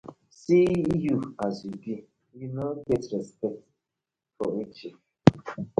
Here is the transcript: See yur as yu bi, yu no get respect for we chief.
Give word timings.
See 0.39 0.67
yur 1.03 1.23
as 1.45 1.55
yu 1.65 1.73
bi, 1.81 1.93
yu 2.37 2.47
no 2.55 2.65
get 2.87 3.03
respect 3.15 3.61
for 4.35 4.47
we 4.55 4.63
chief. 4.75 4.97